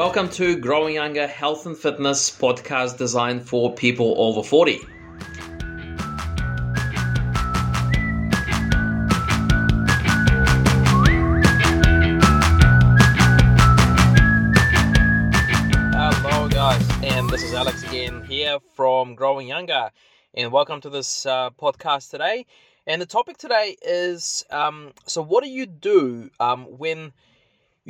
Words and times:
Welcome 0.00 0.30
to 0.30 0.56
Growing 0.56 0.94
Younger 0.94 1.26
Health 1.26 1.66
and 1.66 1.76
Fitness 1.76 2.30
podcast 2.30 2.96
designed 2.96 3.46
for 3.46 3.74
people 3.74 4.14
over 4.16 4.42
40. 4.42 4.78
Hello, 15.92 16.48
guys, 16.48 16.88
and 17.02 17.28
this 17.28 17.42
is 17.42 17.52
Alex 17.52 17.82
again 17.82 18.24
here 18.24 18.56
from 18.74 19.14
Growing 19.14 19.48
Younger, 19.48 19.90
and 20.32 20.50
welcome 20.50 20.80
to 20.80 20.88
this 20.88 21.26
uh, 21.26 21.50
podcast 21.50 22.10
today. 22.10 22.46
And 22.86 23.02
the 23.02 23.06
topic 23.06 23.36
today 23.36 23.76
is 23.82 24.46
um, 24.48 24.92
so, 25.04 25.20
what 25.20 25.44
do 25.44 25.50
you 25.50 25.66
do 25.66 26.30
um, 26.40 26.64
when 26.78 27.12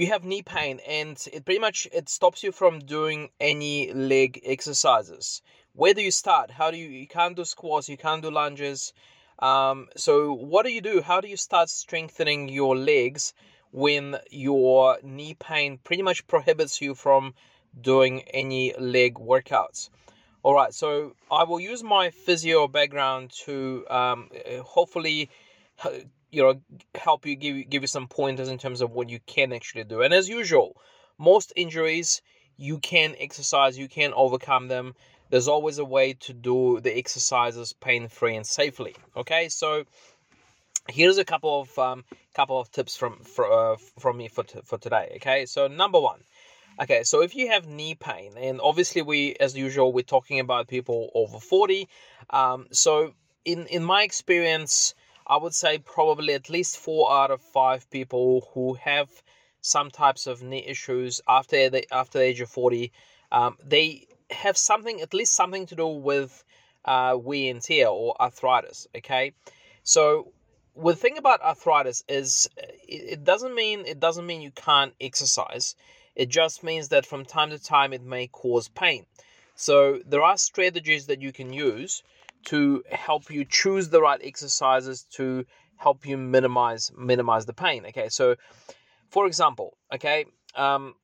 you 0.00 0.06
have 0.06 0.24
knee 0.24 0.40
pain 0.40 0.80
and 0.88 1.28
it 1.30 1.44
pretty 1.44 1.60
much 1.60 1.86
it 1.92 2.08
stops 2.08 2.42
you 2.42 2.52
from 2.52 2.78
doing 2.78 3.28
any 3.38 3.92
leg 3.92 4.40
exercises. 4.46 5.42
Where 5.74 5.92
do 5.92 6.00
you 6.00 6.10
start? 6.10 6.50
How 6.50 6.70
do 6.70 6.78
you 6.78 6.88
you 6.88 7.06
can't 7.06 7.36
do 7.36 7.44
squats 7.44 7.86
you 7.86 7.98
can't 7.98 8.22
do 8.22 8.30
lunges. 8.30 8.94
Um, 9.40 9.88
so 9.96 10.32
what 10.32 10.64
do 10.64 10.72
you 10.72 10.80
do? 10.80 11.02
How 11.02 11.20
do 11.20 11.28
you 11.28 11.36
start 11.36 11.68
strengthening 11.68 12.48
your 12.48 12.74
legs 12.76 13.34
when 13.72 14.16
your 14.30 14.98
knee 15.02 15.34
pain 15.34 15.78
pretty 15.84 16.02
much 16.02 16.26
prohibits 16.26 16.80
you 16.80 16.94
from 16.94 17.34
doing 17.78 18.22
any 18.32 18.74
leg 18.78 19.16
workouts? 19.16 19.90
All 20.42 20.54
right 20.54 20.72
so 20.72 21.14
i 21.30 21.44
will 21.44 21.60
use 21.60 21.82
my 21.82 22.08
physio 22.08 22.66
background 22.66 23.30
to 23.44 23.84
um, 23.90 24.30
hopefully 24.64 25.28
you 26.30 26.42
know 26.42 26.60
help 26.94 27.26
you 27.26 27.36
give 27.36 27.68
give 27.68 27.82
you 27.82 27.88
some 27.88 28.08
pointers 28.08 28.48
in 28.48 28.58
terms 28.58 28.80
of 28.80 28.92
what 28.92 29.08
you 29.08 29.20
can 29.26 29.52
actually 29.52 29.84
do. 29.84 30.02
And 30.02 30.14
as 30.14 30.28
usual 30.28 30.76
most 31.18 31.52
injuries 31.56 32.22
you 32.56 32.78
can 32.78 33.14
exercise 33.18 33.78
you 33.78 33.88
can 33.88 34.12
overcome 34.14 34.68
them. 34.68 34.94
There's 35.30 35.48
always 35.48 35.78
a 35.78 35.84
way 35.84 36.14
to 36.14 36.32
do 36.32 36.80
the 36.80 36.96
exercises 36.96 37.72
pain 37.72 38.08
free 38.08 38.36
and 38.36 38.46
safely 38.46 38.94
okay? 39.16 39.48
So 39.48 39.84
here's 40.88 41.18
a 41.18 41.24
couple 41.24 41.60
of 41.60 41.78
um, 41.78 42.04
couple 42.34 42.58
of 42.58 42.70
tips 42.70 42.96
from 42.96 43.20
for, 43.20 43.50
uh, 43.50 43.76
from 43.98 44.16
me 44.16 44.28
for, 44.28 44.44
t- 44.44 44.60
for 44.64 44.78
today 44.78 45.12
okay? 45.16 45.46
So 45.46 45.68
number 45.68 46.00
one 46.00 46.20
okay 46.80 47.02
so 47.02 47.22
if 47.22 47.34
you 47.34 47.48
have 47.48 47.66
knee 47.66 47.94
pain 47.94 48.32
and 48.36 48.60
obviously 48.60 49.02
we 49.02 49.36
as 49.40 49.56
usual 49.56 49.92
we're 49.92 50.02
talking 50.02 50.40
about 50.40 50.68
people 50.68 51.10
over 51.14 51.38
40 51.38 51.88
um, 52.30 52.66
so 52.70 53.12
in 53.44 53.66
in 53.66 53.84
my 53.84 54.02
experience 54.02 54.94
I 55.30 55.36
would 55.36 55.54
say 55.54 55.78
probably 55.78 56.34
at 56.34 56.50
least 56.50 56.76
four 56.76 57.12
out 57.12 57.30
of 57.30 57.40
five 57.40 57.88
people 57.88 58.50
who 58.52 58.74
have 58.74 59.08
some 59.60 59.88
types 59.88 60.26
of 60.26 60.42
knee 60.42 60.64
issues 60.66 61.20
after 61.28 61.70
the 61.70 61.94
after 61.94 62.18
the 62.18 62.24
age 62.24 62.40
of 62.40 62.50
forty, 62.50 62.90
um, 63.30 63.56
they 63.64 64.08
have 64.30 64.56
something 64.56 65.00
at 65.00 65.14
least 65.14 65.34
something 65.34 65.66
to 65.66 65.76
do 65.76 65.86
with 65.86 66.42
uh, 66.84 67.16
wear 67.16 67.48
and 67.52 67.62
tear 67.62 67.86
or 67.86 68.20
arthritis. 68.20 68.88
Okay, 68.96 69.32
so 69.84 70.32
the 70.76 70.96
thing 70.96 71.16
about 71.16 71.40
arthritis 71.42 72.02
is 72.08 72.50
it 72.88 73.22
doesn't 73.22 73.54
mean 73.54 73.84
it 73.86 74.00
doesn't 74.00 74.26
mean 74.26 74.42
you 74.42 74.50
can't 74.50 74.94
exercise. 75.00 75.76
It 76.16 76.28
just 76.28 76.64
means 76.64 76.88
that 76.88 77.06
from 77.06 77.24
time 77.24 77.50
to 77.50 77.58
time 77.62 77.92
it 77.92 78.02
may 78.02 78.26
cause 78.26 78.66
pain. 78.68 79.06
So 79.54 80.00
there 80.04 80.24
are 80.24 80.36
strategies 80.36 81.06
that 81.06 81.22
you 81.22 81.32
can 81.32 81.52
use 81.52 82.02
to 82.46 82.82
help 82.90 83.30
you 83.30 83.44
choose 83.44 83.88
the 83.88 84.00
right 84.00 84.20
exercises 84.22 85.04
to 85.12 85.44
help 85.76 86.06
you 86.06 86.16
minimize 86.16 86.90
minimize 86.96 87.46
the 87.46 87.52
pain 87.52 87.84
okay? 87.86 88.08
So 88.08 88.36
for 89.10 89.26
example 89.26 89.76
okay 89.92 90.26
um, 90.54 90.94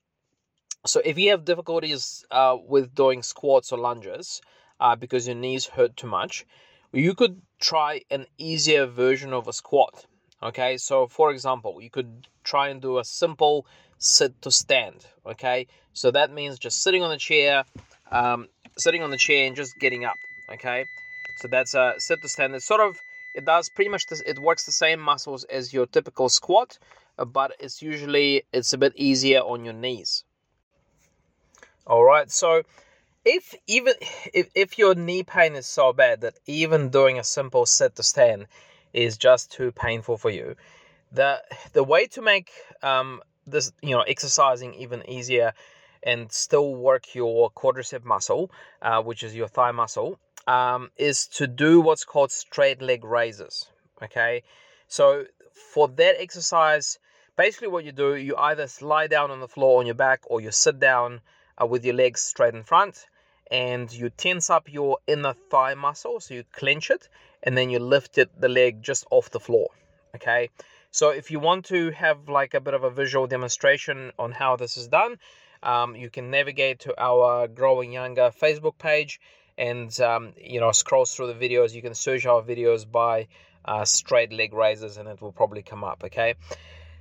so 0.85 1.01
if 1.05 1.19
you 1.19 1.31
have 1.31 1.45
difficulties 1.45 2.25
uh, 2.31 2.57
with 2.67 2.95
doing 2.95 3.23
squats 3.23 3.73
or 3.73 3.79
lunges 3.79 4.41
uh, 4.81 4.97
because 4.97 5.27
your 5.27 5.37
knees 5.37 5.67
hurt 5.67 5.97
too 5.97 6.07
much 6.07 6.47
you 6.93 7.15
could 7.15 7.41
try 7.61 8.01
an 8.11 8.27
easier 8.39 8.87
version 8.87 9.33
of 9.33 9.49
a 9.49 9.53
squat 9.53 10.07
okay? 10.43 10.77
So 10.77 11.07
for 11.07 11.31
example 11.31 11.81
you 11.81 11.91
could 11.91 12.29
try 12.45 12.69
and 12.69 12.81
do 12.81 12.99
a 12.99 13.05
simple 13.05 13.67
sit 13.99 14.41
to 14.43 14.51
stand 14.51 15.07
okay? 15.25 15.67
So 15.93 16.11
that 16.11 16.31
means 16.33 16.59
just 16.59 16.83
sitting 16.83 17.03
on 17.03 17.11
the 17.11 17.19
chair 17.19 17.65
um, 18.11 18.49
sitting 18.79 19.03
on 19.03 19.11
the 19.11 19.17
chair 19.17 19.47
and 19.47 19.57
just 19.57 19.79
getting 19.79 20.05
up 20.05 20.17
okay 20.53 20.85
so 21.37 21.49
that's 21.49 21.75
a 21.75 21.95
sit 21.99 22.23
to 22.23 22.29
stand. 22.29 22.55
It's 22.55 22.65
sort 22.65 22.81
of 22.81 23.01
it 23.35 23.45
does 23.45 23.69
pretty 23.69 23.91
much 23.91 24.07
this, 24.07 24.23
it 24.23 24.39
works 24.39 24.65
the 24.65 24.73
same 24.73 24.99
muscles 24.99 25.45
as 25.45 25.73
your 25.73 25.87
typical 25.87 26.29
squat, 26.31 26.79
uh, 27.19 27.25
but 27.27 27.53
it's 27.61 27.83
usually 27.83 28.45
it's 28.53 28.73
a 28.73 28.79
bit 28.79 28.95
easier 28.97 29.41
on 29.41 29.65
your 29.65 29.75
knees. 29.75 30.25
All 31.87 32.03
right, 32.03 32.31
so 32.31 32.63
if 33.25 33.55
even 33.67 33.95
if, 34.33 34.49
if 34.55 34.79
your 34.79 34.95
knee 34.95 35.23
pain 35.23 35.55
is 35.55 35.67
so 35.67 35.93
bad 35.93 36.23
that 36.23 36.39
even 36.47 36.89
doing 36.89 37.19
a 37.19 37.25
simple 37.25 37.67
sit 37.67 37.95
to 37.97 38.03
stand 38.03 38.47
is 38.93 39.17
just 39.19 39.53
too 39.53 39.71
painful 39.73 40.17
for 40.17 40.31
you, 40.31 40.57
the 41.13 41.43
the 41.75 41.85
way 41.85 42.07
to 42.07 42.23
make 42.23 42.51
um, 42.83 43.21
this 43.47 43.73
you 43.83 43.91
know 43.91 44.03
exercising 44.03 44.75
even 44.75 45.09
easier 45.09 45.53
and 46.03 46.31
still 46.33 46.75
work 46.75 47.15
your 47.15 47.51
quadricep 47.51 48.05
muscle, 48.05 48.51
uh, 48.83 49.03
which 49.03 49.23
is 49.23 49.35
your 49.35 49.49
thigh 49.49 49.73
muscle, 49.73 50.19
um, 50.47 50.91
is 50.97 51.27
to 51.27 51.47
do 51.47 51.81
what's 51.81 52.05
called 52.05 52.31
straight 52.31 52.81
leg 52.81 53.05
raises. 53.05 53.67
Okay, 54.03 54.43
so 54.89 55.25
for 55.73 55.89
that 55.89 56.21
exercise, 56.21 56.99
basically 57.37 57.69
what 57.69 57.85
you 57.85 57.93
do, 57.93 58.15
you 58.15 58.37
either 58.37 58.67
lie 58.81 59.07
down 59.07 59.31
on 59.31 59.41
the 59.41 59.49
floor 59.49 59.81
on 59.81 59.87
your 59.87 59.95
back 59.95 60.21
or 60.27 60.41
you 60.41 60.51
sit 60.51 60.79
down 60.79 61.21
uh, 61.61 61.67
with 61.67 61.85
your 61.85 61.95
legs 61.95 62.21
straight 62.21 62.55
in 62.55 62.63
front 62.63 63.07
and 63.51 63.93
you 63.93 64.11
tense 64.11 64.51
up 64.51 64.73
your 64.73 64.99
inner 65.07 65.35
thigh 65.51 65.75
muscle, 65.75 66.21
so 66.21 66.35
you 66.35 66.45
clench 66.53 66.91
it 66.91 67.09
and 67.43 67.57
then 67.57 67.71
you 67.71 67.79
lift 67.79 68.19
it 68.19 68.29
the 68.41 68.49
leg 68.49 68.83
just 68.83 69.07
off 69.11 69.31
the 69.31 69.41
floor. 69.41 69.69
Okay, 70.15 70.51
so 70.91 71.11
if 71.11 71.31
you 71.31 71.39
want 71.39 71.67
to 71.67 71.91
have 71.91 72.29
like 72.29 72.55
a 72.55 72.61
bit 72.61 72.75
of 72.75 72.85
a 72.85 72.91
visual 72.91 73.27
demonstration 73.27 74.13
on 74.19 74.33
how 74.33 74.57
this 74.57 74.77
is 74.77 74.89
done, 74.89 75.19
um, 75.63 75.97
you 75.97 76.11
can 76.11 76.31
navigate 76.31 76.81
to 76.81 76.95
our 77.01 77.49
Growing 77.49 77.93
Younger 77.93 78.31
Facebook 78.31 78.79
page 78.79 79.21
and 79.59 79.99
um, 80.01 80.33
you 80.37 80.61
know 80.61 80.73
scroll 80.73 81.05
through 81.05 81.33
the 81.33 81.49
videos. 81.49 81.75
You 81.75 81.83
can 81.83 81.95
search 81.95 82.27
our 82.27 82.43
videos 82.43 82.91
by 82.91 83.29
uh, 83.65 83.85
straight 83.85 84.33
leg 84.33 84.53
raises 84.53 84.97
and 84.97 85.09
it 85.09 85.21
will 85.21 85.33
probably 85.33 85.63
come 85.63 85.85
up 85.85 86.03
okay? 86.05 86.35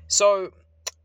So 0.08 0.52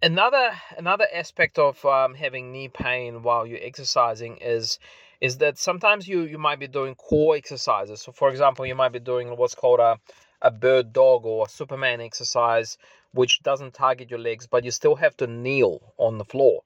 another 0.02 0.50
another 0.76 1.06
aspect 1.12 1.58
of 1.58 1.84
um, 1.84 2.14
having 2.14 2.52
knee 2.52 2.68
pain 2.68 3.22
while 3.22 3.46
you're 3.46 3.62
exercising 3.62 4.38
is 4.38 4.78
is 5.20 5.38
that 5.38 5.58
sometimes 5.58 6.08
you 6.08 6.22
you 6.22 6.38
might 6.38 6.58
be 6.58 6.68
doing 6.68 6.94
core 6.94 7.36
exercises. 7.36 8.02
So 8.02 8.12
for 8.12 8.30
example 8.30 8.66
you 8.66 8.74
might 8.74 8.92
be 8.92 9.00
doing 9.00 9.36
what's 9.36 9.54
called 9.54 9.80
a 9.80 9.98
a 10.42 10.50
bird 10.50 10.92
dog 10.92 11.26
or 11.26 11.46
a 11.46 11.48
superman 11.48 12.00
exercise 12.00 12.78
which 13.12 13.42
doesn't 13.42 13.74
target 13.74 14.10
your 14.10 14.18
legs 14.18 14.46
but 14.46 14.64
you 14.64 14.70
still 14.70 14.94
have 14.94 15.16
to 15.16 15.26
kneel 15.26 15.92
on 15.98 16.16
the 16.16 16.24
floor 16.24 16.62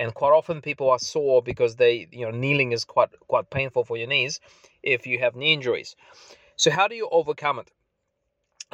and 0.00 0.14
quite 0.14 0.32
often 0.32 0.62
people 0.62 0.90
are 0.90 0.98
sore 0.98 1.42
because 1.42 1.76
they 1.76 2.08
you 2.10 2.24
know 2.24 2.32
kneeling 2.32 2.72
is 2.72 2.84
quite 2.84 3.10
quite 3.28 3.50
painful 3.50 3.84
for 3.84 3.96
your 3.98 4.08
knees 4.08 4.40
if 4.82 5.06
you 5.06 5.18
have 5.18 5.36
knee 5.36 5.52
injuries. 5.52 5.94
So 6.56 6.70
how 6.70 6.88
do 6.88 6.94
you 6.94 7.08
overcome 7.12 7.58
it? 7.60 7.70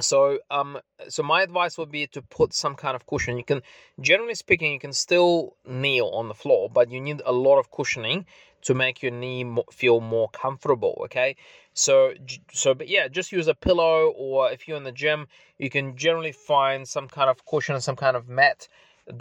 So 0.00 0.38
um 0.50 0.78
so 1.08 1.22
my 1.22 1.42
advice 1.42 1.76
would 1.78 1.90
be 1.90 2.06
to 2.08 2.22
put 2.22 2.54
some 2.54 2.76
kind 2.76 2.94
of 2.94 3.06
cushion. 3.06 3.36
You 3.36 3.44
can 3.44 3.62
generally 4.00 4.36
speaking 4.36 4.72
you 4.72 4.78
can 4.78 4.92
still 4.92 5.56
kneel 5.66 6.08
on 6.20 6.28
the 6.28 6.34
floor 6.42 6.70
but 6.70 6.90
you 6.92 7.00
need 7.00 7.20
a 7.26 7.32
lot 7.32 7.58
of 7.58 7.70
cushioning 7.72 8.24
to 8.62 8.74
make 8.74 9.02
your 9.02 9.12
knee 9.12 9.44
feel 9.72 10.00
more 10.00 10.28
comfortable 10.30 10.94
okay? 11.06 11.34
So 11.74 12.14
so 12.52 12.72
but 12.72 12.88
yeah 12.88 13.08
just 13.08 13.32
use 13.32 13.48
a 13.48 13.54
pillow 13.68 14.12
or 14.16 14.52
if 14.52 14.68
you're 14.68 14.76
in 14.76 14.84
the 14.84 15.00
gym 15.02 15.26
you 15.58 15.70
can 15.70 15.96
generally 15.96 16.32
find 16.32 16.86
some 16.86 17.08
kind 17.08 17.28
of 17.30 17.44
cushion 17.50 17.80
some 17.80 17.96
kind 17.96 18.16
of 18.16 18.28
mat 18.28 18.68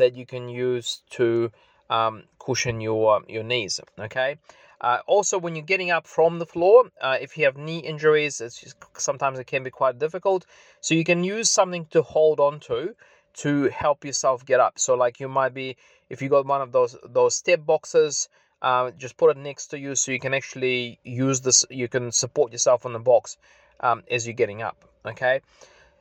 that 0.02 0.16
you 0.16 0.26
can 0.26 0.50
use 0.50 1.02
to 1.12 1.52
um, 1.90 2.24
cushion 2.40 2.82
your 2.82 3.22
your 3.28 3.44
knees. 3.44 3.80
Okay. 4.00 4.38
Uh, 4.82 5.00
also, 5.08 5.40
when 5.40 5.56
you're 5.56 5.66
getting 5.66 5.90
up 5.90 6.06
from 6.06 6.38
the 6.38 6.46
floor, 6.46 6.84
uh, 7.02 7.18
if 7.20 7.38
you 7.38 7.46
have 7.46 7.58
knee 7.58 7.80
injuries, 7.80 8.40
just, 8.40 8.76
sometimes 8.98 9.40
it 9.40 9.48
can 9.48 9.64
be 9.64 9.72
quite 9.72 9.98
difficult. 9.98 10.46
So 10.82 10.94
you 10.96 11.04
can 11.04 11.24
use 11.24 11.50
something 11.50 11.86
to 11.92 12.02
hold 12.02 12.40
on 12.40 12.60
to 12.62 12.94
to 13.36 13.70
help 13.70 14.06
yourself 14.06 14.46
get 14.46 14.60
up. 14.60 14.78
So 14.80 14.96
like 14.96 15.20
you 15.20 15.28
might 15.28 15.54
be, 15.54 15.78
if 16.10 16.22
you 16.22 16.30
got 16.30 16.46
one 16.46 16.62
of 16.62 16.72
those 16.72 16.96
those 17.04 17.36
step 17.36 17.66
boxes, 17.66 18.30
uh, 18.62 18.92
just 18.92 19.18
put 19.18 19.36
it 19.36 19.38
next 19.38 19.68
to 19.68 19.80
you 19.80 19.96
so 19.96 20.12
you 20.12 20.20
can 20.20 20.34
actually 20.34 21.00
use 21.04 21.42
this. 21.42 21.66
You 21.70 21.88
can 21.88 22.12
support 22.12 22.52
yourself 22.52 22.86
on 22.86 22.94
the 22.94 23.00
box 23.00 23.38
um, 23.80 24.04
as 24.12 24.28
you're 24.28 24.34
getting 24.34 24.62
up. 24.62 24.86
Okay. 25.06 25.42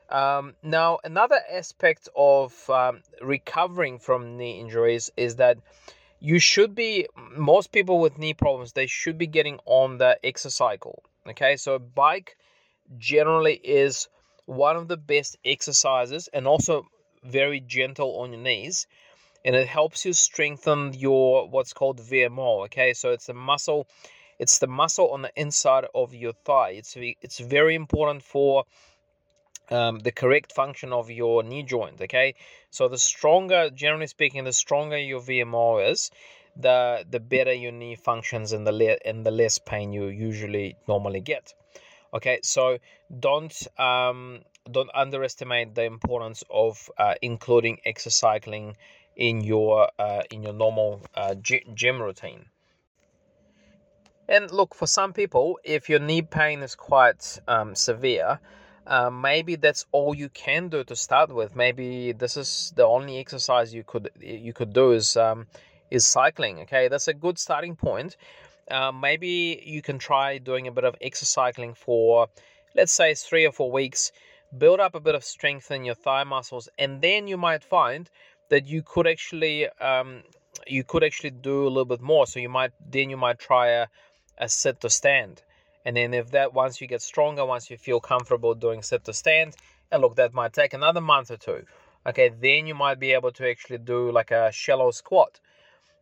Um, 0.09 0.55
now, 0.63 0.99
another 1.03 1.41
aspect 1.51 2.09
of 2.15 2.53
um, 2.71 3.03
recovering 3.21 3.99
from 3.99 4.37
knee 4.37 4.61
injuries 4.61 5.11
is 5.17 5.37
that 5.37 5.59
you 6.21 6.39
should 6.39 6.75
be, 6.75 7.07
most 7.37 7.73
people 7.73 8.01
with 8.01 8.19
knee 8.19 8.35
problems, 8.35 8.73
they 8.73 8.87
should 8.87 9.19
be 9.19 9.27
getting 9.27 9.59
on 9.67 9.99
the 9.99 10.19
exercycle. 10.23 10.99
Okay, 11.29 11.57
so 11.57 11.79
bike 11.79 12.37
generally 12.99 13.55
is 13.55 14.09
one 14.47 14.77
of 14.77 14.89
the 14.89 14.97
best 14.97 15.37
exercises 15.45 16.29
and 16.33 16.47
also 16.47 16.87
very 17.23 17.61
gentle 17.61 18.21
on 18.21 18.33
your 18.33 18.43
knees 18.43 18.87
and 19.45 19.55
it 19.55 19.69
helps 19.69 20.05
you 20.05 20.13
strengthen 20.13 20.95
your 20.95 21.49
what's 21.49 21.73
called 21.73 22.01
VMO. 22.01 22.65
Okay, 22.65 22.95
so 22.95 23.11
it's 23.11 23.27
the 23.27 23.35
muscle, 23.35 23.87
it's 24.39 24.59
the 24.59 24.67
muscle 24.67 25.11
on 25.11 25.23
the 25.23 25.33
inside 25.37 25.87
of 25.95 26.15
your 26.15 26.33
thigh. 26.33 26.71
It's 26.71 26.97
it's 26.97 27.39
very 27.39 27.75
important 27.75 28.23
for 28.23 28.65
um, 29.71 29.99
the 30.01 30.13
correct 30.13 30.53
function 30.53 30.93
of 30.93 31.11
your 31.11 31.43
knee 31.43 31.63
joint. 31.63 32.01
Okay, 32.01 32.35
so 32.71 32.89
the 32.89 32.99
stronger, 32.99 33.71
generally 33.71 34.07
speaking, 34.07 34.45
the 34.45 34.53
stronger 34.53 34.99
your 34.99 35.21
VMO 35.21 35.91
is, 35.91 36.11
the 36.57 37.05
the 37.09 37.21
better 37.21 37.53
your 37.53 37.73
knee 37.73 37.97
functions 37.97 38.53
and 38.53 38.67
the 38.67 38.73
le- 38.73 38.99
and 39.05 39.25
the 39.25 39.31
less 39.31 39.59
pain 39.59 39.93
you 39.93 40.07
usually 40.07 40.77
normally 40.87 41.21
get. 41.21 41.55
Okay, 42.13 42.39
so 42.43 42.79
don't 43.21 43.55
um, 43.79 44.41
don't 44.71 44.91
underestimate 44.95 45.75
the 45.75 45.85
importance 45.85 46.45
of 46.49 46.91
uh, 46.97 47.15
including 47.23 47.81
exercising 47.85 48.77
in 49.17 49.41
your 49.43 49.91
uh, 49.99 50.23
in 50.31 50.43
your 50.43 50.53
normal 50.53 51.03
uh, 51.15 51.35
gym 51.35 52.01
routine. 52.01 52.47
And 54.27 54.51
look, 54.51 54.75
for 54.75 54.87
some 54.87 55.13
people, 55.13 55.59
if 55.65 55.91
your 55.91 55.99
knee 55.99 56.23
pain 56.23 56.63
is 56.63 56.75
quite 56.75 57.41
um, 57.47 57.75
severe, 57.75 58.41
uh, 58.87 59.11
maybe 59.11 59.57
that's 59.57 59.87
all 59.93 60.15
you 60.15 60.29
can 60.29 60.69
do 60.69 60.85
to 60.85 60.97
start 60.97 61.35
with. 61.35 61.57
Maybe 61.57 62.13
this 62.13 62.37
is 62.37 62.73
the 62.77 62.87
only 62.87 63.19
exercise 63.19 63.73
you 63.73 63.85
could 63.85 64.11
you 64.21 64.53
could 64.53 64.73
do 64.73 64.93
is 64.93 65.17
um, 65.17 65.47
is 65.91 66.07
cycling. 66.07 66.61
Okay, 66.61 66.89
that's 66.89 67.09
a 67.09 67.15
good 67.15 67.39
starting 67.39 67.77
point. 67.77 68.17
Uh, 68.71 68.93
maybe 68.93 69.63
you 69.65 69.83
can 69.83 69.99
try 69.99 70.39
doing 70.39 70.67
a 70.67 70.73
bit 70.73 70.85
of 70.85 70.97
exercising 71.01 71.75
for, 71.75 72.29
let's 72.75 72.93
say, 72.93 73.15
three 73.15 73.47
or 73.47 73.53
four 73.53 73.71
weeks. 73.71 74.11
Build 74.57 74.81
up 74.81 74.95
a 74.95 75.01
bit 75.01 75.15
of 75.15 75.25
strength 75.25 75.71
in 75.71 75.85
your 75.85 75.95
thigh 75.95 76.25
muscles, 76.25 76.69
and 76.79 77.03
then 77.03 77.27
you 77.27 77.37
might 77.37 77.65
find 77.65 78.09
that 78.51 78.67
you 78.67 78.83
could 78.83 79.07
actually 79.07 79.69
um, 79.81 80.23
you 80.67 80.85
could 80.85 81.03
actually 81.03 81.31
do 81.31 81.67
a 81.67 81.69
little 81.69 81.85
bit 81.85 82.01
more. 82.01 82.27
So 82.27 82.39
you 82.39 82.49
might 82.49 82.73
then 82.91 83.11
you 83.11 83.17
might 83.17 83.39
try 83.39 83.69
a, 83.69 83.87
a 84.39 84.49
sit 84.49 84.81
to 84.81 84.91
stand, 84.91 85.43
and 85.85 85.97
then 85.97 86.15
if 86.15 86.31
that 86.31 86.55
once 86.55 86.81
you 86.81 86.87
get 86.87 87.03
stronger, 87.03 87.45
once 87.45 87.71
you 87.71 87.77
feel 87.77 88.01
comfortable 88.01 88.55
doing 88.55 88.83
sit 88.83 89.05
to 89.05 89.13
stand, 89.13 89.57
and 89.91 90.03
look, 90.03 90.17
that 90.17 90.35
might 90.35 90.53
take 90.53 90.75
another 90.75 91.01
month 91.01 91.31
or 91.31 91.37
two. 91.37 91.65
Okay, 92.07 92.29
then 92.29 92.67
you 92.67 92.75
might 92.75 92.99
be 92.99 93.13
able 93.13 93.33
to 93.33 93.49
actually 93.49 93.79
do 93.79 94.11
like 94.13 94.31
a 94.31 94.53
shallow 94.53 94.91
squat 94.91 95.41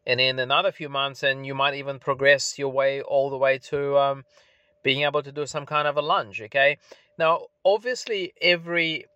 and 0.07 0.21
in 0.21 0.39
another 0.39 0.73
few 0.73 0.89
months, 0.89 1.23
and 1.23 1.47
you 1.47 1.55
might 1.55 1.75
even 1.75 1.99
progress 1.99 2.59
your 2.59 2.71
way 2.71 3.03
all 3.03 3.31
the 3.31 3.37
way 3.37 3.59
to 3.59 3.97
um, 3.99 4.25
being 4.83 5.03
able 5.03 5.23
to 5.23 5.33
do 5.33 5.47
some 5.47 5.67
kind 5.67 5.87
of 5.87 5.97
a 5.97 6.03
lunge. 6.03 6.43
Okay, 6.43 6.79
now 7.19 7.47
obviously 7.65 8.33
every 8.41 9.07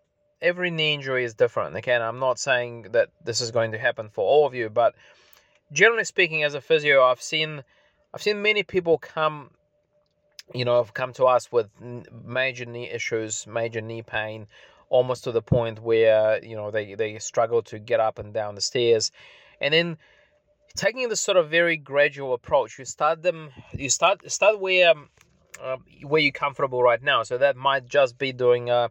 every 0.41 0.71
knee 0.71 0.95
injury 0.95 1.25
is 1.25 1.35
different. 1.35 1.77
Okay, 1.77 1.93
and 1.93 2.03
I'm 2.03 2.19
not 2.21 2.39
saying 2.39 2.89
that 2.93 3.09
this 3.25 3.41
is 3.41 3.51
going 3.51 3.73
to 3.73 3.79
happen 3.79 4.09
for 4.09 4.25
all 4.25 4.47
of 4.47 4.55
you, 4.55 4.69
but 4.69 4.95
generally 5.73 6.05
speaking, 6.05 6.45
as 6.45 6.55
a 6.55 6.61
physio, 6.61 7.03
I've 7.05 7.23
seen 7.23 7.65
I've 8.15 8.23
seen 8.23 8.43
many 8.43 8.63
people 8.63 8.99
come, 8.99 9.51
you 10.55 10.65
know, 10.65 10.77
have 10.77 10.95
come 10.95 11.13
to 11.15 11.25
us 11.25 11.51
with 11.51 11.69
major 12.25 12.65
knee 12.65 12.89
issues, 12.91 13.47
major 13.47 13.81
knee 13.81 14.03
pain, 14.03 14.47
almost 14.89 15.25
to 15.25 15.33
the 15.33 15.43
point 15.43 15.81
where 15.81 16.43
you 16.45 16.57
know 16.57 16.71
they 16.71 16.95
they 16.95 17.19
struggle 17.19 17.63
to 17.63 17.79
get 17.79 18.01
up 18.01 18.19
and 18.19 18.33
down 18.33 18.55
the 18.55 18.61
stairs, 18.61 19.11
and 19.61 19.75
then 19.75 19.99
taking 20.77 21.09
this 21.09 21.21
sort 21.21 21.37
of 21.37 21.51
very 21.51 21.77
gradual 21.77 22.35
approach. 22.35 22.79
You 22.79 22.85
start 22.85 23.23
them. 23.23 23.51
You 23.73 23.91
start 23.91 24.31
start 24.31 24.61
where 24.61 24.95
uh, 25.61 25.77
where 26.03 26.21
you're 26.21 26.33
comfortable 26.33 26.83
right 26.83 27.03
now. 27.03 27.23
So 27.23 27.39
that 27.39 27.57
might 27.57 27.87
just 27.87 28.19
be 28.19 28.33
doing 28.33 28.71
uh, 28.71 28.89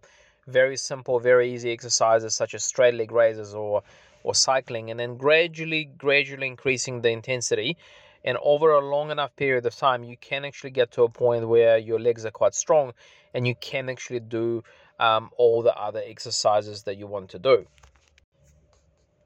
very 0.48 0.78
simple, 0.78 1.19
very 1.19 1.54
easy 1.54 1.72
exercises 1.72 2.36
such 2.36 2.54
as 2.54 2.63
straight 2.63 2.96
leg 2.96 3.12
raises 3.12 3.54
or 3.54 3.84
or 4.24 4.34
cycling, 4.34 4.90
and 4.90 5.00
then 5.00 5.18
gradually, 5.18 5.86
gradually 5.86 6.48
increasing 6.48 7.01
the 7.01 7.10
intensity. 7.10 7.78
And 8.25 8.38
over 8.42 8.72
a 8.72 8.83
long 8.83 9.12
enough 9.12 9.36
period 9.36 9.66
of 9.68 9.75
time, 9.75 10.04
you 10.04 10.18
can 10.18 10.44
actually 10.44 10.72
get 10.72 10.92
to 10.94 11.04
a 11.04 11.10
point 11.10 11.48
where 11.48 11.77
your 11.77 12.00
legs 12.00 12.25
are 12.25 12.31
quite 12.31 12.56
strong, 12.56 12.94
and 13.36 13.48
you 13.48 13.54
can 13.56 13.88
actually 13.88 14.19
do 14.19 14.63
um, 15.00 15.30
all 15.38 15.62
the 15.62 15.75
other 15.75 16.01
exercises 16.04 16.83
that 16.83 16.98
you 16.98 17.06
want 17.06 17.30
to 17.30 17.39
do. 17.39 17.68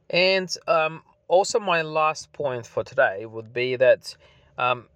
And 0.09 0.53
um, 0.67 1.01
also, 1.29 1.59
my 1.59 1.81
last 1.81 2.33
point 2.33 2.65
for 2.65 2.83
today 2.83 3.25
would 3.25 3.53
be 3.53 3.77
that 3.77 4.17
um, 4.57 4.87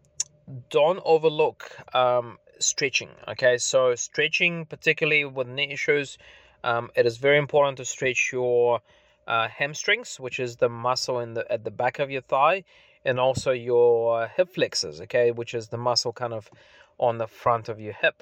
don't 0.69 0.99
overlook 1.05 1.71
um, 1.95 2.37
stretching. 2.59 3.09
Okay, 3.29 3.57
so 3.57 3.95
stretching, 3.95 4.65
particularly 4.65 5.23
with 5.23 5.47
knee 5.47 5.71
issues, 5.71 6.17
um, 6.65 6.89
it 6.95 7.05
is 7.05 7.17
very 7.17 7.37
important 7.37 7.77
to 7.77 7.85
stretch 7.85 8.31
your 8.33 8.81
uh, 9.27 9.47
hamstrings, 9.47 10.19
which 10.19 10.39
is 10.39 10.57
the 10.57 10.69
muscle 10.69 11.19
in 11.19 11.35
the 11.35 11.49
at 11.49 11.63
the 11.63 11.71
back 11.71 11.99
of 11.99 12.11
your 12.11 12.21
thigh, 12.21 12.65
and 13.05 13.19
also 13.19 13.51
your 13.51 14.27
hip 14.27 14.49
flexors. 14.53 15.01
Okay, 15.01 15.31
which 15.31 15.53
is 15.53 15.67
the 15.67 15.77
muscle 15.77 16.13
kind 16.13 16.33
of 16.33 16.49
on 16.97 17.17
the 17.17 17.27
front 17.27 17.69
of 17.69 17.79
your 17.79 17.93
hip. 17.93 18.21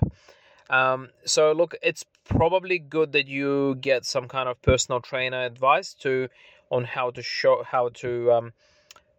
Um, 0.69 1.09
so 1.25 1.51
look, 1.51 1.75
it's 1.83 2.05
probably 2.23 2.79
good 2.79 3.11
that 3.11 3.27
you 3.27 3.75
get 3.75 4.05
some 4.05 4.27
kind 4.27 4.47
of 4.47 4.61
personal 4.61 5.01
trainer 5.01 5.43
advice 5.43 5.93
to 5.95 6.29
on 6.69 6.85
how 6.85 7.11
to 7.11 7.21
show 7.21 7.63
how 7.63 7.89
to 7.89 8.31
um, 8.31 8.53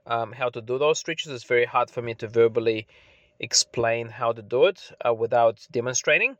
um, 0.06 0.32
how 0.32 0.48
to 0.48 0.60
do 0.60 0.78
those 0.78 0.98
stretches. 0.98 1.32
It's 1.32 1.44
very 1.44 1.66
hard 1.66 1.90
for 1.90 2.02
me 2.02 2.14
to 2.14 2.28
verbally 2.28 2.86
explain 3.38 4.08
how 4.08 4.32
to 4.32 4.42
do 4.42 4.64
it 4.64 4.90
uh, 5.06 5.12
without 5.12 5.66
demonstrating. 5.70 6.36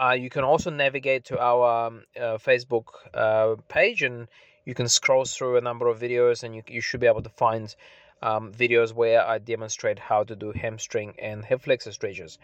Uh, 0.00 0.16
you 0.18 0.30
can 0.30 0.44
also 0.44 0.70
navigate 0.70 1.24
to 1.26 1.38
our 1.38 1.86
um, 1.86 2.02
uh, 2.16 2.38
Facebook 2.38 2.86
uh, 3.12 3.56
page 3.68 4.02
and 4.02 4.26
you 4.64 4.74
can 4.74 4.88
scroll 4.88 5.24
through 5.24 5.56
a 5.56 5.60
number 5.60 5.88
of 5.88 6.00
videos 6.00 6.42
and 6.42 6.56
you, 6.56 6.62
you 6.68 6.80
should 6.80 7.00
be 7.00 7.06
able 7.06 7.22
to 7.22 7.28
find 7.28 7.76
um, 8.24 8.52
videos 8.52 8.92
where 8.92 9.24
I 9.24 9.38
demonstrate 9.38 9.98
how 9.98 10.24
to 10.24 10.34
do 10.34 10.52
hamstring 10.52 11.14
and 11.18 11.44
hip 11.44 11.60
flexor 11.62 11.92
stretches. 11.92 12.38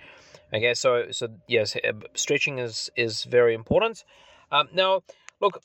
Okay, 0.53 0.75
so 0.75 1.11
so 1.11 1.29
yes, 1.49 1.77
uh, 1.77 1.93
stretching 2.15 2.59
is 2.59 2.91
is 2.97 3.25
very 3.25 3.55
important. 3.55 4.05
Um, 4.53 4.69
now, 4.73 5.03
look, 5.41 5.63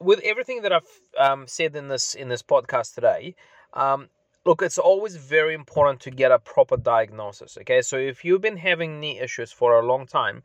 with 0.00 0.20
everything 0.24 0.62
that 0.62 0.72
I've 0.72 1.00
um, 1.16 1.46
said 1.46 1.76
in 1.76 1.88
this 1.88 2.14
in 2.14 2.28
this 2.28 2.42
podcast 2.42 2.94
today, 2.94 3.34
um, 3.74 4.08
look, 4.44 4.60
it's 4.62 4.78
always 4.78 5.14
very 5.16 5.54
important 5.54 6.00
to 6.00 6.10
get 6.10 6.32
a 6.32 6.38
proper 6.38 6.76
diagnosis. 6.76 7.56
Okay, 7.60 7.80
so 7.82 7.96
if 7.96 8.24
you've 8.24 8.42
been 8.42 8.56
having 8.56 8.98
knee 9.00 9.20
issues 9.20 9.52
for 9.52 9.78
a 9.78 9.86
long 9.86 10.06
time, 10.06 10.42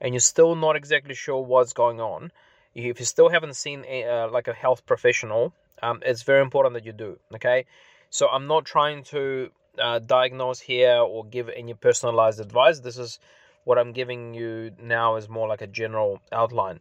and 0.00 0.14
you're 0.14 0.20
still 0.20 0.54
not 0.54 0.76
exactly 0.76 1.14
sure 1.14 1.42
what's 1.42 1.74
going 1.74 2.00
on, 2.00 2.32
if 2.74 3.00
you 3.00 3.06
still 3.06 3.28
haven't 3.28 3.56
seen 3.56 3.84
a, 3.86 4.04
uh, 4.04 4.30
like 4.30 4.48
a 4.48 4.54
health 4.54 4.86
professional, 4.86 5.52
um, 5.82 6.00
it's 6.06 6.22
very 6.22 6.40
important 6.40 6.74
that 6.74 6.86
you 6.86 6.92
do. 6.92 7.18
Okay, 7.34 7.66
so 8.10 8.28
I'm 8.28 8.46
not 8.46 8.64
trying 8.64 9.04
to 9.04 9.50
uh, 9.78 10.00
diagnose 10.00 10.60
here 10.60 10.98
or 10.98 11.24
give 11.24 11.48
any 11.48 11.74
personalized 11.74 12.40
advice. 12.40 12.80
This 12.80 12.98
is 12.98 13.18
what 13.64 13.78
I'm 13.78 13.92
giving 13.92 14.34
you 14.34 14.72
now 14.82 15.16
is 15.16 15.28
more 15.28 15.48
like 15.48 15.62
a 15.62 15.66
general 15.66 16.20
outline. 16.32 16.80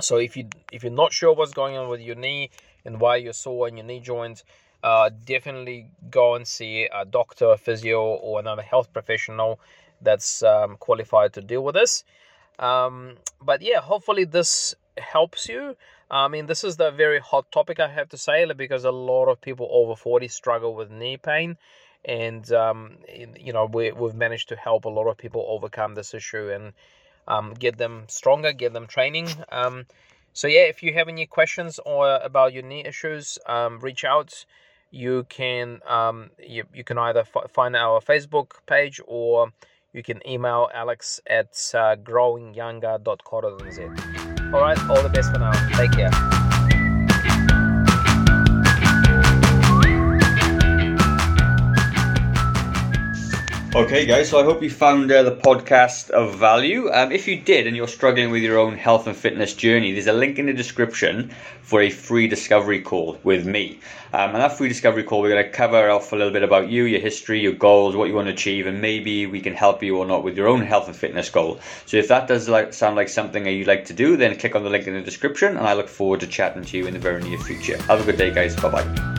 So 0.00 0.16
if 0.16 0.36
you 0.36 0.48
if 0.72 0.82
you're 0.82 0.92
not 0.92 1.12
sure 1.12 1.34
what's 1.34 1.52
going 1.52 1.76
on 1.76 1.88
with 1.88 2.00
your 2.00 2.16
knee 2.16 2.50
and 2.84 3.00
why 3.00 3.16
you're 3.16 3.34
sore 3.34 3.68
in 3.68 3.76
your 3.76 3.86
knee 3.86 4.00
joint, 4.00 4.42
uh, 4.82 5.10
definitely 5.24 5.90
go 6.10 6.34
and 6.34 6.46
see 6.46 6.88
a 6.92 7.04
doctor, 7.04 7.52
a 7.52 7.58
physio, 7.58 8.02
or 8.02 8.40
another 8.40 8.62
health 8.62 8.92
professional 8.92 9.60
that's 10.00 10.42
um, 10.42 10.76
qualified 10.78 11.32
to 11.34 11.40
deal 11.40 11.62
with 11.62 11.74
this. 11.74 12.04
Um, 12.58 13.16
but 13.40 13.62
yeah, 13.62 13.80
hopefully 13.80 14.24
this 14.24 14.74
helps 14.98 15.48
you. 15.48 15.76
I 16.12 16.28
mean, 16.28 16.46
this 16.46 16.62
is 16.62 16.76
the 16.76 16.90
very 16.90 17.20
hot 17.20 17.50
topic 17.50 17.80
I 17.80 17.88
have 17.88 18.10
to 18.10 18.18
say 18.18 18.44
because 18.52 18.84
a 18.84 18.92
lot 18.92 19.26
of 19.26 19.40
people 19.40 19.66
over 19.70 19.96
40 19.96 20.28
struggle 20.28 20.74
with 20.74 20.90
knee 20.90 21.16
pain. 21.16 21.56
And, 22.04 22.52
um, 22.52 22.98
you 23.08 23.54
know, 23.54 23.64
we, 23.64 23.92
we've 23.92 24.14
managed 24.14 24.50
to 24.50 24.56
help 24.56 24.84
a 24.84 24.90
lot 24.90 25.08
of 25.08 25.16
people 25.16 25.46
overcome 25.48 25.94
this 25.94 26.12
issue 26.12 26.50
and 26.50 26.74
um, 27.26 27.54
get 27.54 27.78
them 27.78 28.04
stronger, 28.08 28.52
get 28.52 28.74
them 28.74 28.86
training. 28.86 29.28
Um, 29.50 29.86
so 30.34 30.48
yeah, 30.48 30.62
if 30.62 30.82
you 30.82 30.94
have 30.94 31.08
any 31.08 31.26
questions 31.26 31.78
or 31.84 32.16
about 32.16 32.52
your 32.52 32.62
knee 32.62 32.84
issues, 32.84 33.38
um, 33.46 33.78
reach 33.80 34.04
out. 34.04 34.44
You 34.90 35.24
can 35.30 35.80
um, 35.86 36.30
you, 36.38 36.64
you 36.74 36.84
can 36.84 36.98
either 36.98 37.20
f- 37.20 37.50
find 37.50 37.74
our 37.74 38.00
Facebook 38.00 38.50
page 38.66 39.00
or 39.06 39.50
you 39.94 40.02
can 40.02 40.20
email 40.28 40.68
alex 40.74 41.20
at 41.26 41.52
uh, 41.74 41.96
growingyounger.co.nz. 41.96 44.31
All 44.52 44.60
right, 44.60 44.78
all 44.90 45.02
the 45.02 45.08
best 45.08 45.32
for 45.32 45.38
now. 45.38 45.52
Take 45.76 45.92
care. 45.92 46.41
Okay, 53.74 54.04
guys, 54.04 54.28
so 54.28 54.38
I 54.38 54.44
hope 54.44 54.62
you 54.62 54.68
found 54.68 55.10
uh, 55.10 55.22
the 55.22 55.34
podcast 55.34 56.10
of 56.10 56.38
value. 56.38 56.90
Um, 56.92 57.10
if 57.10 57.26
you 57.26 57.40
did 57.40 57.66
and 57.66 57.74
you're 57.74 57.88
struggling 57.88 58.30
with 58.30 58.42
your 58.42 58.58
own 58.58 58.76
health 58.76 59.06
and 59.06 59.16
fitness 59.16 59.54
journey, 59.54 59.92
there's 59.92 60.08
a 60.08 60.12
link 60.12 60.38
in 60.38 60.44
the 60.44 60.52
description 60.52 61.34
for 61.62 61.80
a 61.80 61.88
free 61.88 62.28
discovery 62.28 62.82
call 62.82 63.18
with 63.24 63.46
me. 63.46 63.80
Um, 64.12 64.32
and 64.32 64.36
that 64.36 64.58
free 64.58 64.68
discovery 64.68 65.04
call, 65.04 65.22
we're 65.22 65.30
going 65.30 65.42
to 65.42 65.50
cover 65.50 65.88
off 65.88 66.12
a 66.12 66.16
little 66.16 66.34
bit 66.34 66.42
about 66.42 66.68
you, 66.68 66.84
your 66.84 67.00
history, 67.00 67.40
your 67.40 67.54
goals, 67.54 67.96
what 67.96 68.08
you 68.08 68.14
want 68.14 68.28
to 68.28 68.34
achieve, 68.34 68.66
and 68.66 68.82
maybe 68.82 69.24
we 69.24 69.40
can 69.40 69.54
help 69.54 69.82
you 69.82 69.96
or 69.96 70.04
not 70.04 70.22
with 70.22 70.36
your 70.36 70.48
own 70.48 70.60
health 70.60 70.86
and 70.88 70.94
fitness 70.94 71.30
goal. 71.30 71.58
So 71.86 71.96
if 71.96 72.08
that 72.08 72.28
does 72.28 72.50
like, 72.50 72.74
sound 72.74 72.96
like 72.96 73.08
something 73.08 73.44
that 73.44 73.52
you'd 73.52 73.68
like 73.68 73.86
to 73.86 73.94
do, 73.94 74.18
then 74.18 74.38
click 74.38 74.54
on 74.54 74.64
the 74.64 74.70
link 74.70 74.86
in 74.86 74.92
the 74.92 75.00
description, 75.00 75.56
and 75.56 75.66
I 75.66 75.72
look 75.72 75.88
forward 75.88 76.20
to 76.20 76.26
chatting 76.26 76.62
to 76.62 76.76
you 76.76 76.86
in 76.86 76.92
the 76.92 77.00
very 77.00 77.22
near 77.22 77.38
future. 77.38 77.80
Have 77.84 78.02
a 78.02 78.04
good 78.04 78.18
day, 78.18 78.34
guys. 78.34 78.54
Bye 78.54 78.68
bye. 78.68 79.11